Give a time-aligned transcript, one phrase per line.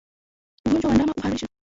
[0.65, 1.47] Ugonjwa wa ndama kuharisha